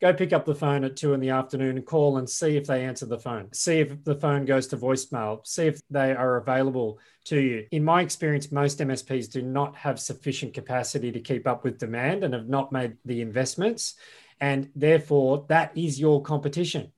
Go 0.00 0.12
pick 0.12 0.32
up 0.32 0.44
the 0.44 0.54
phone 0.54 0.82
at 0.82 0.96
two 0.96 1.12
in 1.12 1.20
the 1.20 1.30
afternoon 1.30 1.76
and 1.76 1.86
call 1.86 2.16
and 2.16 2.28
see 2.28 2.56
if 2.56 2.66
they 2.66 2.84
answer 2.84 3.06
the 3.06 3.20
phone. 3.20 3.52
See 3.52 3.78
if 3.78 4.02
the 4.02 4.16
phone 4.16 4.46
goes 4.46 4.66
to 4.68 4.76
voicemail. 4.76 5.46
See 5.46 5.66
if 5.66 5.80
they 5.90 6.12
are 6.12 6.38
available 6.38 6.98
to 7.26 7.38
you. 7.38 7.66
In 7.70 7.84
my 7.84 8.02
experience, 8.02 8.50
most 8.50 8.80
MSPs 8.80 9.30
do 9.30 9.42
not 9.42 9.76
have 9.76 10.00
sufficient 10.00 10.54
capacity 10.54 11.12
to 11.12 11.20
keep 11.20 11.46
up 11.46 11.62
with 11.62 11.78
demand 11.78 12.24
and 12.24 12.34
have 12.34 12.48
not 12.48 12.72
made 12.72 12.96
the 13.04 13.20
investments. 13.20 13.94
And 14.42 14.70
therefore, 14.74 15.46
that 15.48 15.70
is 15.78 16.00
your 16.00 16.20
competition 16.20 16.90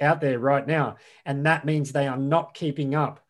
out 0.00 0.20
there 0.20 0.40
right 0.40 0.66
now. 0.66 0.96
And 1.24 1.46
that 1.46 1.64
means 1.64 1.92
they 1.92 2.08
are 2.08 2.18
not 2.18 2.54
keeping 2.54 2.96
up 2.96 3.24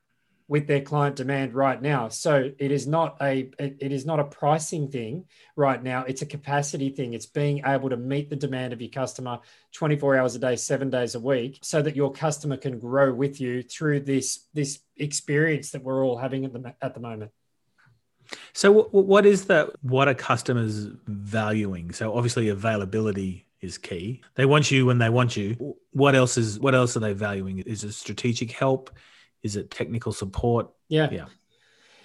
with 0.48 0.66
their 0.66 0.80
client 0.80 1.16
demand 1.16 1.52
right 1.52 1.80
now. 1.80 2.08
So 2.08 2.50
it 2.58 2.70
is 2.70 2.86
not 2.86 3.18
a 3.20 3.50
it 3.58 3.92
is 3.92 4.06
not 4.06 4.20
a 4.20 4.24
pricing 4.24 4.88
thing 4.88 5.26
right 5.54 5.82
now. 5.82 6.04
It's 6.04 6.22
a 6.22 6.26
capacity 6.26 6.88
thing. 6.88 7.12
It's 7.12 7.26
being 7.26 7.60
able 7.66 7.90
to 7.90 7.98
meet 7.98 8.30
the 8.30 8.36
demand 8.36 8.72
of 8.72 8.80
your 8.80 8.90
customer 8.90 9.40
24 9.72 10.16
hours 10.16 10.34
a 10.34 10.38
day, 10.38 10.56
7 10.56 10.88
days 10.88 11.14
a 11.14 11.20
week 11.20 11.58
so 11.62 11.82
that 11.82 11.94
your 11.94 12.10
customer 12.10 12.56
can 12.56 12.78
grow 12.78 13.12
with 13.12 13.38
you 13.38 13.62
through 13.62 14.00
this 14.00 14.46
this 14.54 14.78
experience 14.96 15.72
that 15.72 15.84
we're 15.84 16.02
all 16.02 16.16
having 16.16 16.46
at 16.46 16.54
the 16.54 16.74
at 16.80 16.94
the 16.94 17.00
moment. 17.00 17.32
So 18.54 18.84
what 18.92 19.26
is 19.26 19.44
the 19.44 19.70
what 19.82 20.08
are 20.08 20.14
customers 20.14 20.86
valuing? 21.06 21.92
So 21.92 22.16
obviously 22.16 22.48
availability 22.48 23.47
is 23.60 23.78
key. 23.78 24.22
They 24.34 24.46
want 24.46 24.70
you 24.70 24.86
when 24.86 24.98
they 24.98 25.08
want 25.08 25.36
you. 25.36 25.76
What 25.92 26.14
else 26.14 26.36
is 26.36 26.58
what 26.60 26.74
else 26.74 26.96
are 26.96 27.00
they 27.00 27.12
valuing? 27.12 27.58
Is 27.58 27.84
it 27.84 27.92
strategic 27.92 28.52
help? 28.52 28.90
Is 29.42 29.56
it 29.56 29.70
technical 29.70 30.12
support? 30.12 30.70
Yeah. 30.88 31.08
Yeah. 31.10 31.26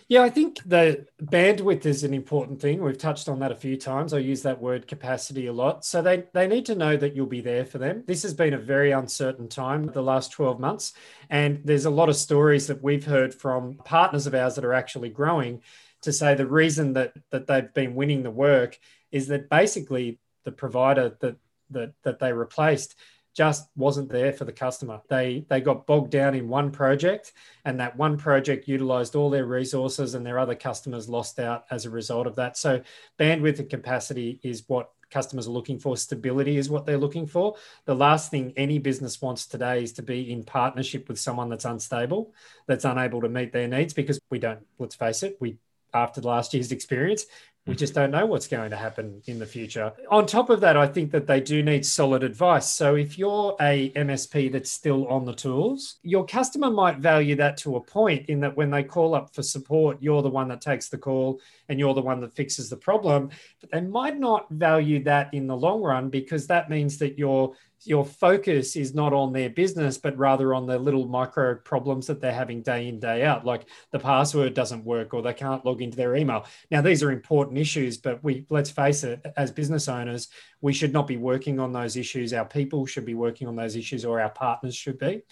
Yeah, 0.09 0.21
I 0.21 0.29
think 0.29 0.59
the 0.65 1.07
bandwidth 1.23 1.85
is 1.85 2.03
an 2.03 2.13
important 2.13 2.61
thing. 2.61 2.83
We've 2.83 2.97
touched 2.97 3.29
on 3.29 3.39
that 3.39 3.51
a 3.51 3.55
few 3.55 3.77
times. 3.77 4.13
I 4.13 4.19
use 4.19 4.41
that 4.41 4.61
word 4.61 4.85
capacity 4.85 5.47
a 5.47 5.53
lot. 5.53 5.85
So 5.85 6.01
they, 6.01 6.25
they 6.33 6.45
need 6.45 6.65
to 6.67 6.75
know 6.75 6.97
that 6.97 7.15
you'll 7.15 7.25
be 7.25 7.41
there 7.41 7.65
for 7.65 7.77
them. 7.77 8.03
This 8.05 8.21
has 8.23 8.33
been 8.33 8.53
a 8.53 8.59
very 8.59 8.91
uncertain 8.91 9.47
time, 9.47 9.87
the 9.87 10.03
last 10.03 10.31
12 10.33 10.59
months. 10.59 10.93
And 11.29 11.61
there's 11.63 11.85
a 11.85 11.89
lot 11.89 12.09
of 12.09 12.15
stories 12.15 12.67
that 12.67 12.83
we've 12.83 13.05
heard 13.05 13.33
from 13.33 13.75
partners 13.85 14.27
of 14.27 14.35
ours 14.35 14.55
that 14.55 14.65
are 14.65 14.73
actually 14.73 15.09
growing 15.09 15.61
to 16.01 16.11
say 16.11 16.35
the 16.35 16.45
reason 16.45 16.93
that, 16.93 17.13
that 17.31 17.47
they've 17.47 17.73
been 17.73 17.95
winning 17.95 18.23
the 18.23 18.29
work 18.29 18.77
is 19.11 19.27
that 19.29 19.49
basically 19.49 20.19
the 20.43 20.51
provider 20.51 21.15
that 21.21 21.37
that 21.71 21.93
that 22.03 22.19
they 22.19 22.33
replaced 22.33 22.95
just 23.35 23.67
wasn't 23.75 24.09
there 24.09 24.31
for 24.31 24.45
the 24.45 24.51
customer. 24.51 25.01
They 25.09 25.45
they 25.49 25.59
got 25.59 25.87
bogged 25.87 26.11
down 26.11 26.35
in 26.35 26.47
one 26.47 26.71
project, 26.71 27.33
and 27.65 27.79
that 27.79 27.97
one 27.97 28.17
project 28.17 28.67
utilized 28.67 29.15
all 29.15 29.29
their 29.29 29.45
resources, 29.45 30.13
and 30.13 30.25
their 30.25 30.39
other 30.39 30.55
customers 30.55 31.09
lost 31.09 31.39
out 31.39 31.65
as 31.71 31.85
a 31.85 31.89
result 31.89 32.27
of 32.27 32.35
that. 32.35 32.57
So 32.57 32.81
bandwidth 33.19 33.59
and 33.59 33.69
capacity 33.69 34.39
is 34.43 34.63
what 34.67 34.91
customers 35.09 35.47
are 35.47 35.51
looking 35.51 35.79
for. 35.79 35.95
Stability 35.95 36.57
is 36.57 36.69
what 36.69 36.85
they're 36.85 36.97
looking 36.97 37.27
for. 37.27 37.55
The 37.85 37.95
last 37.95 38.31
thing 38.31 38.53
any 38.57 38.79
business 38.79 39.21
wants 39.21 39.45
today 39.45 39.83
is 39.83 39.93
to 39.93 40.01
be 40.01 40.31
in 40.31 40.43
partnership 40.43 41.07
with 41.07 41.19
someone 41.19 41.49
that's 41.49 41.65
unstable, 41.65 42.33
that's 42.67 42.85
unable 42.85 43.21
to 43.21 43.29
meet 43.29 43.53
their 43.53 43.67
needs 43.67 43.93
because 43.93 44.19
we 44.31 44.39
don't, 44.39 44.65
let's 44.79 44.95
face 44.95 45.23
it, 45.23 45.37
we 45.39 45.57
after 45.93 46.21
last 46.21 46.55
year's 46.55 46.71
experience, 46.71 47.25
we 47.65 47.75
mm. 47.75 47.77
just 47.77 47.93
don't 47.93 48.11
know 48.11 48.25
what's 48.25 48.47
going 48.47 48.69
to 48.69 48.75
happen 48.75 49.21
in 49.27 49.39
the 49.39 49.45
future. 49.45 49.93
On 50.11 50.25
top 50.25 50.49
of 50.49 50.59
that, 50.61 50.75
I 50.75 50.85
think 50.87 51.11
that 51.11 51.27
they 51.27 51.39
do 51.39 51.63
need 51.63 51.85
solid 51.85 52.23
advice. 52.23 52.73
So 52.73 52.95
if 52.95 53.17
you're 53.17 53.55
a 53.61 53.89
MSP 53.91 54.51
that's 54.51 54.71
still 54.71 55.07
on 55.07 55.25
the 55.25 55.33
tools, 55.33 55.95
your 56.03 56.25
customer 56.25 56.69
might 56.69 56.97
value 56.97 57.35
that 57.37 57.57
to 57.57 57.77
a 57.77 57.81
point 57.81 58.27
in 58.27 58.41
that 58.41 58.57
when 58.57 58.69
they 58.69 58.83
call 58.83 59.15
up 59.15 59.33
for 59.33 59.43
support, 59.43 59.97
you're 60.01 60.21
the 60.21 60.29
one 60.29 60.49
that 60.49 60.61
takes 60.61 60.89
the 60.89 60.97
call 60.97 61.39
and 61.69 61.79
you're 61.79 61.93
the 61.93 62.01
one 62.01 62.19
that 62.21 62.33
fixes 62.33 62.69
the 62.69 62.77
problem. 62.77 63.29
But 63.61 63.71
they 63.71 63.81
might 63.81 64.19
not 64.19 64.49
value 64.49 65.03
that 65.03 65.33
in 65.33 65.47
the 65.47 65.55
long 65.55 65.81
run 65.81 66.09
because 66.09 66.47
that 66.47 66.69
means 66.69 66.97
that 66.97 67.17
you're 67.17 67.53
your 67.85 68.05
focus 68.05 68.75
is 68.75 68.93
not 68.93 69.13
on 69.13 69.33
their 69.33 69.49
business, 69.49 69.97
but 69.97 70.17
rather 70.17 70.53
on 70.53 70.65
the 70.65 70.77
little 70.77 71.07
micro 71.07 71.55
problems 71.55 72.07
that 72.07 72.21
they're 72.21 72.33
having 72.33 72.61
day 72.61 72.87
in, 72.87 72.99
day 72.99 73.23
out, 73.23 73.45
like 73.45 73.65
the 73.91 73.99
password 73.99 74.53
doesn't 74.53 74.85
work 74.85 75.13
or 75.13 75.21
they 75.21 75.33
can't 75.33 75.65
log 75.65 75.81
into 75.81 75.97
their 75.97 76.15
email. 76.15 76.45
Now, 76.71 76.81
these 76.81 77.03
are 77.03 77.11
important 77.11 77.57
issues, 77.57 77.97
but 77.97 78.23
we 78.23 78.45
let's 78.49 78.69
face 78.69 79.03
it, 79.03 79.25
as 79.37 79.51
business 79.51 79.87
owners, 79.87 80.29
we 80.61 80.73
should 80.73 80.93
not 80.93 81.07
be 81.07 81.17
working 81.17 81.59
on 81.59 81.73
those 81.73 81.97
issues. 81.97 82.33
Our 82.33 82.45
people 82.45 82.85
should 82.85 83.05
be 83.05 83.15
working 83.15 83.47
on 83.47 83.55
those 83.55 83.75
issues, 83.75 84.05
or 84.05 84.21
our 84.21 84.29
partners 84.29 84.75
should 84.75 84.97
be. 84.97 85.23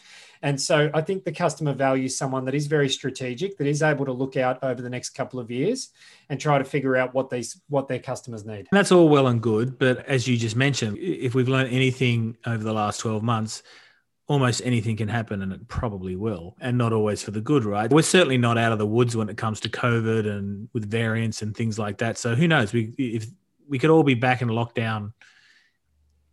And 0.43 0.60
so 0.60 0.89
I 0.93 1.01
think 1.01 1.24
the 1.24 1.31
customer 1.31 1.74
values 1.74 2.17
someone 2.17 2.45
that 2.45 2.55
is 2.55 2.67
very 2.67 2.89
strategic, 2.89 3.57
that 3.57 3.67
is 3.67 3.83
able 3.83 4.05
to 4.05 4.12
look 4.12 4.38
out 4.38 4.63
over 4.63 4.81
the 4.81 4.89
next 4.89 5.12
couple 5.12 5.39
of 5.39 5.51
years 5.51 5.89
and 6.29 6.39
try 6.39 6.57
to 6.57 6.63
figure 6.63 6.95
out 6.95 7.13
what 7.13 7.29
these 7.29 7.62
what 7.69 7.88
their 7.88 8.00
customers 8.00 8.43
need. 8.45 8.67
And 8.69 8.69
that's 8.71 8.91
all 8.91 9.07
well 9.07 9.27
and 9.27 9.41
good, 9.41 9.77
but 9.77 10.05
as 10.07 10.27
you 10.27 10.38
just 10.38 10.55
mentioned, 10.55 10.98
if 10.98 11.36
we've 11.36 11.48
learned 11.48 11.71
anything 11.71 12.38
over 12.45 12.63
the 12.63 12.74
last 12.74 13.00
12 13.01 13.21
months, 13.21 13.62
almost 14.27 14.62
anything 14.63 14.95
can 14.95 15.10
happen 15.10 15.41
and 15.41 15.51
it 15.51 15.67
probably 15.67 16.15
will 16.15 16.55
and 16.62 16.77
not 16.77 16.93
always 16.93 17.21
for 17.21 17.31
the 17.31 17.41
good 17.41 17.65
right? 17.65 17.91
We're 17.91 18.01
certainly 18.01 18.38
not 18.38 18.57
out 18.57 18.71
of 18.71 18.79
the 18.79 18.88
woods 18.88 19.15
when 19.15 19.29
it 19.29 19.38
comes 19.38 19.60
to 19.62 19.69
covid 19.69 20.27
and 20.27 20.69
with 20.74 20.89
variants 20.89 21.41
and 21.41 21.55
things 21.55 21.77
like 21.77 21.98
that. 22.00 22.17
So 22.17 22.33
who 22.33 22.48
knows? 22.48 22.74
We 22.74 22.93
if 22.98 23.27
we 23.67 23.77
could 23.77 23.89
all 23.89 24.03
be 24.03 24.15
back 24.15 24.41
in 24.41 24.48
lockdown 24.48 25.13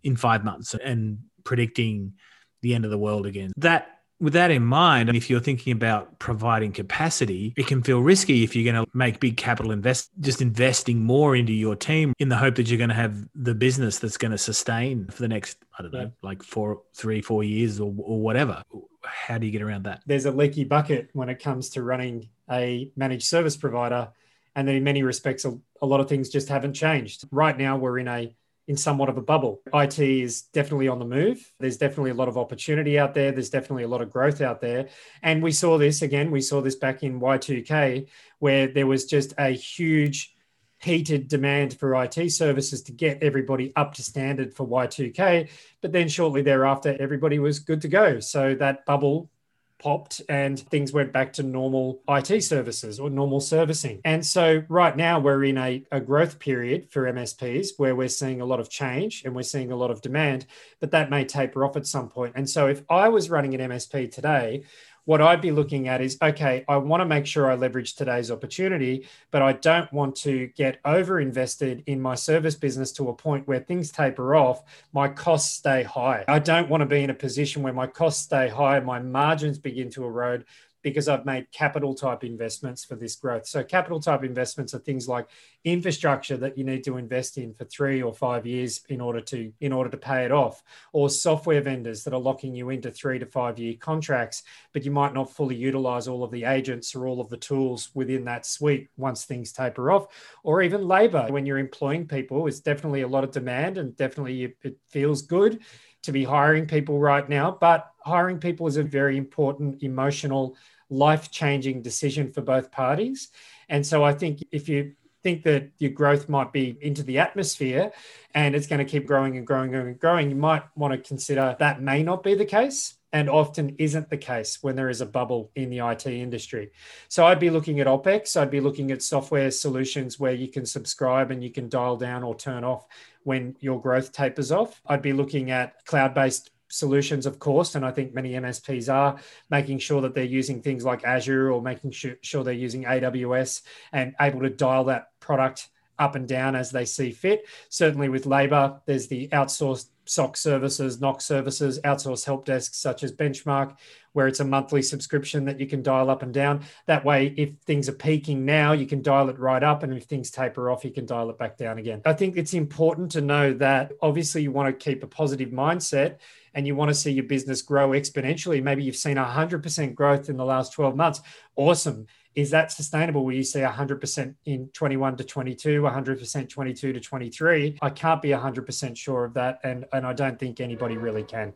in 0.03 0.17
5 0.17 0.45
months 0.45 0.75
and 0.75 1.19
predicting 1.45 2.15
the 2.63 2.75
end 2.75 2.85
of 2.85 2.91
the 2.91 2.99
world 2.99 3.27
again. 3.27 3.53
That 3.57 3.98
with 4.21 4.33
that 4.33 4.51
in 4.51 4.65
mind, 4.65 5.09
if 5.11 5.31
you're 5.31 5.41
thinking 5.41 5.73
about 5.73 6.19
providing 6.19 6.73
capacity, 6.73 7.55
it 7.57 7.67
can 7.67 7.83
feel 7.83 8.01
risky 8.01 8.43
if 8.43 8.57
you're 8.57 8.71
going 8.71 8.85
to 8.85 8.91
make 8.97 9.21
big 9.21 9.37
capital 9.37 9.71
invest, 9.71 10.11
just 10.21 10.43
investing 10.43 11.03
more 11.03 11.37
into 11.37 11.53
your 11.53 11.77
team 11.77 12.13
in 12.19 12.29
the 12.29 12.37
hope 12.37 12.57
that 12.57 12.69
you're 12.69 12.79
going 12.79 12.89
to 12.89 12.95
have 12.95 13.17
the 13.35 13.55
business 13.55 13.99
that's 13.99 14.17
going 14.17 14.33
to 14.33 14.39
sustain 14.39 15.07
for 15.07 15.23
the 15.23 15.29
next, 15.29 15.59
I 15.79 15.83
don't 15.83 15.93
know, 15.93 16.11
like 16.23 16.43
four, 16.43 16.83
three, 16.95 17.23
four 17.23 17.45
years 17.45 17.79
or, 17.79 17.95
or 17.99 18.21
whatever. 18.21 18.63
How 19.05 19.39
do 19.39 19.47
you 19.47 19.53
get 19.53 19.63
around 19.63 19.85
that? 19.85 20.03
There's 20.07 20.27
a 20.27 20.33
leaky 20.33 20.65
bucket 20.65 21.11
when 21.13 21.29
it 21.29 21.41
comes 21.41 21.71
to 21.71 21.83
running 21.83 22.29
a 22.51 22.91
managed 22.97 23.27
service 23.27 23.57
provider. 23.57 24.11
And 24.57 24.69
in 24.69 24.83
many 24.83 25.05
respects, 25.05 25.45
a, 25.45 25.57
a 25.81 25.87
lot 25.87 26.01
of 26.01 26.09
things 26.09 26.29
just 26.29 26.49
haven't 26.49 26.75
changed. 26.75 27.25
Right 27.31 27.57
now, 27.57 27.77
we're 27.77 28.01
in 28.01 28.09
a 28.09 28.35
in 28.69 28.77
somewhat 28.77 29.09
of 29.09 29.17
a 29.17 29.23
bubble. 29.23 29.63
IT 29.73 29.99
is 29.99 30.43
definitely 30.43 30.89
on 30.89 30.99
the 30.99 31.05
move. 31.05 31.53
There's 31.59 31.79
definitely 31.79 32.11
a 32.11 32.15
lot 32.15 32.29
of 32.29 32.37
opportunity 32.37 32.99
out 32.99 33.15
there. 33.15 33.33
There's 33.33 33.49
definitely 33.51 33.85
a 33.85 33.89
lot 33.89 34.03
of 34.03 34.11
growth 34.11 34.43
out 34.43 34.61
there. 34.61 34.89
And 35.23 35.43
we 35.43 35.53
saw 35.53 35.79
this 35.79 36.03
again, 36.03 36.31
we 36.31 36.43
saw 36.43 36.61
this 36.61 36.77
back 36.77 37.03
in 37.03 37.19
Y2K, 37.19 38.09
where 38.39 38.69
there 38.69 38.87
was 38.87 39.07
just 39.07 39.33
a 39.39 39.49
huge 39.49 40.35
heated 40.81 41.29
demand 41.29 41.77
for 41.79 42.01
IT 42.05 42.31
services 42.31 42.83
to 42.83 42.93
get 42.93 43.23
everybody 43.23 43.73
up 43.75 43.95
to 43.95 44.03
standard 44.03 44.55
for 44.55 44.67
Y2K. 44.69 45.49
But 45.81 45.93
then 45.93 46.09
shortly 46.09 46.43
thereafter, 46.43 46.95
everybody 47.01 47.39
was 47.39 47.59
good 47.59 47.81
to 47.81 47.89
go. 47.89 48.21
So 48.21 48.55
that 48.57 48.85
bubble 48.85 49.31
popped 49.79 50.23
and 50.29 50.59
things 50.59 50.93
went 50.93 51.13
back 51.13 51.33
to 51.35 51.43
normal 51.43 52.01
IT 52.09 52.43
services 52.43 52.99
or 52.99 53.11
normal 53.11 53.41
servicing. 53.41 54.01
And 54.05 54.25
so 54.25 54.63
right 54.69 54.97
now 54.97 55.21
we're 55.21 55.45
in 55.45 55.59
a, 55.59 55.85
a 55.93 56.01
growth 56.01 56.39
period 56.39 56.91
for 56.91 57.05
MSPs 57.05 57.71
where 57.77 57.95
we're 57.95 58.09
seeing 58.09 58.41
a 58.41 58.45
lot 58.45 58.61
of 58.61 58.69
change 58.69 59.23
and 59.25 59.35
we're 59.35 59.43
seeing 59.43 59.73
a 59.73 59.77
lot 59.77 59.91
of 59.91 60.03
demand, 60.03 60.47
but 60.81 60.91
that 60.91 61.11
may 61.11 61.25
taper 61.25 61.65
off 61.65 61.77
at 61.77 61.87
some 61.87 62.09
point. 62.09 62.33
And 62.37 62.49
so 62.49 62.67
if 62.67 62.83
I 62.91 63.09
was 63.09 63.31
running 63.31 63.55
an 63.55 63.71
MSP 63.71 64.11
today, 64.13 64.65
what 65.09 65.23
I'd 65.23 65.41
be 65.41 65.53
looking 65.53 65.89
at 65.89 66.03
is 66.03 66.19
okay, 66.21 66.67
I 66.69 66.77
want 66.77 67.01
to 67.01 67.07
make 67.07 67.25
sure 67.25 67.51
I 67.51 67.55
leverage 67.55 67.95
today's 67.95 68.31
opportunity, 68.31 69.09
but 69.31 69.41
I 69.41 69.55
don't 69.55 69.91
want 69.91 70.17
to 70.17 70.49
get 70.49 70.81
over 70.85 71.19
invested 71.19 71.83
in 71.87 71.99
my 71.99 72.15
service 72.15 72.57
business 72.57 72.93
to 72.93 73.09
a 73.09 73.15
point 73.15 73.49
where 73.49 73.61
things 73.61 73.91
taper 73.91 74.37
off, 74.37 74.65
my 74.93 75.09
costs 75.09 75.57
stay 75.57 75.83
high. 75.83 76.27
I 76.29 76.39
don't 76.41 76.69
want 76.69 76.83
to 76.83 76.87
be 76.87 77.03
in 77.03 77.09
a 77.09 77.15
position 77.15 77.63
where 77.63 77.73
my 77.73 77.87
costs 77.87 78.23
stay 78.23 78.49
high, 78.49 78.81
my 78.81 79.01
margins 79.01 79.59
begin 79.59 79.89
to 79.93 80.05
erode 80.05 80.45
because 80.83 81.09
I've 81.09 81.25
made 81.25 81.51
capital 81.53 81.95
type 81.95 82.25
investments 82.25 82.85
for 82.85 82.95
this 82.95 83.17
growth. 83.17 83.47
So, 83.47 83.63
capital 83.65 84.01
type 84.01 84.25
investments 84.25 84.75
are 84.75 84.79
things 84.79 85.09
like 85.09 85.29
infrastructure 85.65 86.37
that 86.39 86.57
you 86.57 86.65
need 86.65 86.85
to 86.85 86.97
invest 86.97 87.39
in 87.39 87.55
for 87.55 87.65
three 87.65 88.03
or 88.03 88.15
five 88.15 88.47
years 88.47 88.83
in 88.89 89.01
order 89.01 89.21
to 89.23 89.53
in 89.61 89.73
order 89.73 89.91
to 89.91 89.97
pay 89.97 90.25
it 90.25 90.33
off, 90.33 90.63
or 90.93 91.11
software 91.11 91.61
vendors 91.61 92.05
that 92.05 92.15
are 92.15 92.21
locking 92.21 92.55
you 92.55 92.71
into 92.71 92.91
three 92.91 93.19
to 93.19 93.27
five 93.27 93.59
year 93.59 93.75
contracts, 93.79 94.43
but 94.73 94.85
you 94.85 94.91
might 94.91 95.15
not 95.15 95.33
fully 95.33 95.57
utilize 95.57 96.09
all 96.09 96.25
of 96.25 96.31
the 96.31 96.45
agents 96.45 96.95
or 96.95 97.07
all 97.07 97.21
of 97.21 97.29
the 97.29 97.37
tools 97.37 97.91
within 97.95 98.25
that 98.25 98.47
suite 98.47 98.89
once 98.97 99.25
things 99.25 99.53
taper 99.53 99.91
off, 99.91 100.07
or 100.43 100.63
even 100.63 100.87
labor. 100.87 101.27
When 101.29 101.47
you're 101.47 101.59
employing 101.59 102.07
people, 102.07 102.47
is 102.47 102.61
definitely 102.61 103.03
a 103.03 103.09
lot 103.09 103.25
of 103.25 103.31
demand 103.31 103.79
and 103.79 103.97
definitely 103.97 104.55
it 104.63 104.77
feels 104.91 105.23
good 105.23 105.61
to 106.03 106.13
be 106.13 106.25
hiring 106.25 106.67
people 106.67 106.99
right 106.99 107.29
now, 107.29 107.57
but 107.61 107.91
hiring 108.09 108.39
people 108.39 108.67
is 108.67 108.77
a 108.77 108.83
very 108.83 109.17
important 109.17 109.83
emotional, 109.83 110.57
life 110.91 111.31
changing 111.31 111.83
decision 111.83 112.33
for 112.33 112.41
both 112.41 112.71
parties. 112.71 113.29
And 113.69 113.87
so 113.87 114.03
I 114.03 114.13
think 114.13 114.43
if 114.51 114.69
you 114.69 114.95
think 115.23 115.43
that 115.45 115.71
your 115.79 115.91
growth 115.91 116.29
might 116.29 116.53
be 116.53 116.77
into 116.81 117.03
the 117.03 117.19
atmosphere 117.19 117.93
and 118.35 118.55
it's 118.55 118.67
going 118.67 118.79
to 118.79 118.91
keep 118.91 119.07
growing 119.07 119.37
and 119.37 119.47
growing 119.47 119.75
and 119.75 119.99
growing, 119.99 120.31
you 120.31 120.37
might 120.37 120.65
want 120.77 120.93
to 120.93 121.09
consider 121.09 121.57
that 121.59 121.83
may 121.83 122.03
not 122.03 122.23
be 122.23 122.35
the 122.35 122.45
case 122.45 122.95
and 123.13 123.31
often 123.31 123.75
isn't 123.79 124.11
the 124.11 124.17
case 124.17 124.63
when 124.63 124.77
there 124.77 124.91
is 124.91 125.01
a 125.01 125.07
bubble 125.07 125.51
in 125.55 125.71
the 125.71 125.79
IT 125.79 126.07
industry. 126.07 126.71
So 127.09 127.27
I'd 127.27 127.41
be 127.41 127.51
looking 127.51 127.81
at 127.81 127.87
OPEX, 127.87 128.39
I'd 128.41 128.51
be 128.51 128.61
looking 128.61 128.91
at 128.91 129.03
software 129.03 129.51
solutions 129.51 130.21
where 130.21 130.35
you 130.35 130.49
can 130.49 130.67
subscribe 130.67 131.31
and 131.31 131.43
you 131.43 131.51
can 131.51 131.69
dial 131.69 131.97
down 131.97 132.23
or 132.23 132.35
turn 132.35 132.65
off 132.65 132.87
when 133.25 133.57
your 133.61 133.81
growth 133.81 134.13
tapers 134.13 134.53
off. 134.53 134.81
I'd 134.87 135.03
be 135.03 135.13
looking 135.13 135.51
at 135.51 135.85
cloud 135.87 136.15
based 136.15 136.51
solutions, 136.69 137.27
of 137.27 137.39
course, 137.39 137.75
and 137.75 137.85
I 137.85 137.91
think 137.91 138.15
many 138.15 138.33
MSPs 138.33 138.93
are 138.93 139.19
making 139.51 139.79
sure 139.79 140.01
that 140.03 140.15
they're 140.15 140.25
using 140.25 140.63
things 140.63 140.85
like 140.85 141.05
Azure 141.05 141.51
or 141.51 141.63
making 141.63 141.93
sure 141.93 142.45
they're 142.45 142.53
using 142.53 142.85
AWS 142.85 143.63
and 143.93 144.15
able 144.21 144.41
to 144.41 144.51
dial 144.51 144.85
that 144.85 145.09
product 145.21 145.69
up 145.99 146.15
and 146.15 146.29
down 146.29 146.55
as 146.55 146.71
they 146.71 146.85
see 146.85 147.11
fit. 147.11 147.47
Certainly 147.71 148.09
with 148.09 148.27
labor, 148.27 148.81
there's 148.87 149.09
the 149.09 149.29
outsourced 149.29 149.89
SOC 150.09 150.37
services, 150.37 150.99
NOC 150.99 151.23
services, 151.23 151.81
outsourced 151.85 152.25
help 152.25 152.45
desks 152.45 152.79
such 152.79 153.03
as 153.03 153.13
Benchmark, 153.13 153.77
where 154.13 154.27
it's 154.27 154.41
a 154.41 154.45
monthly 154.45 154.83
subscription 154.83 155.45
that 155.45 155.61
you 155.61 155.67
can 155.67 155.83
dial 155.83 156.11
up 156.11 156.23
and 156.23 156.33
down. 156.33 156.65
That 156.87 157.05
way, 157.05 157.35
if 157.37 157.51
things 157.67 157.89
are 157.89 157.93
peaking 157.93 158.45
now, 158.45 158.73
you 158.73 158.87
can 158.87 159.03
dial 159.03 159.29
it 159.29 159.39
right 159.39 159.63
up. 159.63 159.83
And 159.83 159.93
if 159.93 160.05
things 160.05 160.31
taper 160.31 160.71
off, 160.71 160.85
you 160.85 160.91
can 160.91 161.07
dial 161.07 161.31
it 161.31 161.39
back 161.39 161.57
down 161.57 161.79
again. 161.79 162.03
I 162.05 162.15
think 162.15 162.37
it's 162.37 162.55
important 162.55 163.13
to 163.13 163.21
know 163.21 163.53
that 163.55 163.93
obviously 164.03 164.43
you 164.43 164.51
want 164.51 164.69
to 164.69 164.85
keep 164.85 165.03
a 165.03 165.07
positive 165.07 165.51
mindset 165.51 166.19
and 166.55 166.67
you 166.67 166.75
want 166.75 166.89
to 166.89 166.95
see 166.95 167.13
your 167.13 167.25
business 167.25 167.63
grow 167.63 167.91
exponentially. 167.91 168.63
Maybe 168.63 168.83
you've 168.83 168.97
seen 168.97 169.17
100% 169.17 169.95
growth 169.95 170.29
in 170.29 170.37
the 170.37 170.45
last 170.45 170.73
12 170.73 170.97
months. 170.97 171.21
Awesome 171.55 172.07
is 172.39 172.51
that 172.51 172.71
sustainable? 172.71 173.25
Where 173.25 173.35
you 173.35 173.43
see 173.43 173.59
100% 173.59 174.35
in 174.45 174.69
21 174.69 175.17
to 175.17 175.25
22 175.25 175.83
100% 175.83 176.49
22 176.49 176.93
to 176.93 177.01
23 177.01 177.79
i 177.83 177.91
can't 177.91 178.23
be 178.23 178.29
100% 178.29 178.97
sure 178.97 179.25
of 179.25 179.35
that 179.35 179.59
and 179.65 179.85
and 179.93 180.07
i 180.07 180.13
don't 180.13 180.39
think 180.39 180.61
anybody 180.61 180.97
really 180.97 181.25
can. 181.25 181.53